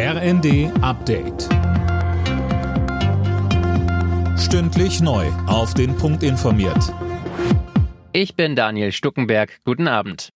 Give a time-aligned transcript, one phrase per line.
[0.00, 1.48] RND Update.
[4.38, 5.26] Stündlich neu.
[5.48, 6.94] Auf den Punkt informiert.
[8.12, 9.58] Ich bin Daniel Stuckenberg.
[9.64, 10.28] Guten Abend.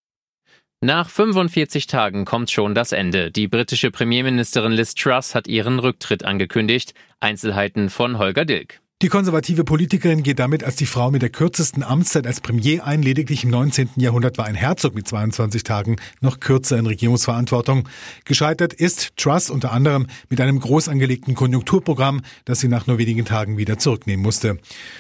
[0.81, 3.31] Nach 45 Tagen kommt schon das Ende.
[3.31, 6.95] Die britische Premierministerin Liz Truss hat ihren Rücktritt angekündigt.
[7.21, 8.82] Einzelheiten von Holger Dilk.
[9.03, 13.03] Die konservative Politikerin geht damit als die Frau mit der kürzesten Amtszeit als Premier ein.
[13.03, 13.91] Lediglich im 19.
[13.97, 17.89] Jahrhundert war ein Herzog mit 22 Tagen noch kürzer in Regierungsverantwortung.
[18.25, 23.25] Gescheitert ist Truss unter anderem mit einem groß angelegten Konjunkturprogramm, das sie nach nur wenigen
[23.25, 24.59] Tagen wieder zurücknehmen musste.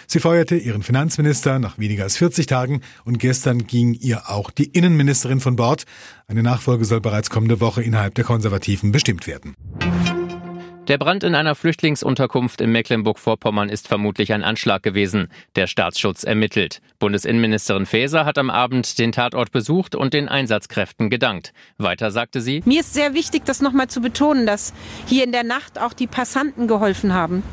[0.09, 4.65] Sie feuerte ihren Finanzminister nach weniger als 40 Tagen und gestern ging ihr auch die
[4.65, 5.84] Innenministerin von Bord.
[6.27, 9.55] Eine Nachfolge soll bereits kommende Woche innerhalb der Konservativen bestimmt werden.
[10.89, 15.29] Der Brand in einer Flüchtlingsunterkunft in Mecklenburg-Vorpommern ist vermutlich ein Anschlag gewesen.
[15.55, 16.81] Der Staatsschutz ermittelt.
[16.99, 21.53] Bundesinnenministerin Faeser hat am Abend den Tatort besucht und den Einsatzkräften gedankt.
[21.79, 24.75] Weiter sagte sie, Mir ist sehr wichtig, das nochmal zu betonen, dass
[25.07, 27.45] hier in der Nacht auch die Passanten geholfen haben.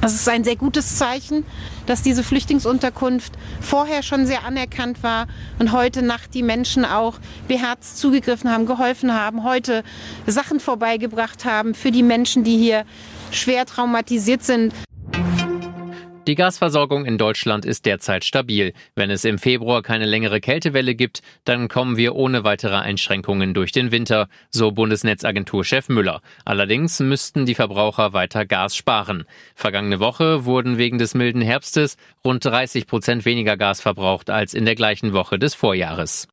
[0.00, 1.44] Das ist ein sehr gutes Zeichen,
[1.86, 5.26] dass diese Flüchtlingsunterkunft vorher schon sehr anerkannt war
[5.58, 7.18] und heute Nacht die Menschen auch
[7.48, 9.82] beherzt zugegriffen haben, geholfen haben, heute
[10.26, 12.84] Sachen vorbeigebracht haben für die Menschen, die hier
[13.32, 14.72] schwer traumatisiert sind.
[16.28, 18.74] Die Gasversorgung in Deutschland ist derzeit stabil.
[18.94, 23.72] Wenn es im Februar keine längere Kältewelle gibt, dann kommen wir ohne weitere Einschränkungen durch
[23.72, 26.20] den Winter, so Bundesnetzagenturchef Müller.
[26.44, 29.24] Allerdings müssten die Verbraucher weiter Gas sparen.
[29.54, 34.66] Vergangene Woche wurden wegen des milden Herbstes rund 30 Prozent weniger Gas verbraucht als in
[34.66, 36.28] der gleichen Woche des Vorjahres.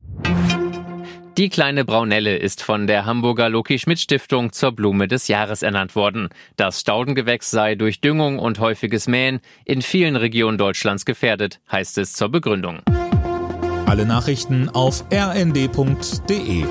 [1.38, 5.94] Die kleine Braunelle ist von der Hamburger Loki Schmidt Stiftung zur Blume des Jahres ernannt
[5.94, 6.30] worden.
[6.56, 12.14] Das Staudengewächs sei durch Düngung und häufiges Mähen in vielen Regionen Deutschlands gefährdet, heißt es
[12.14, 12.80] zur Begründung.
[13.84, 16.64] Alle Nachrichten auf rnd.de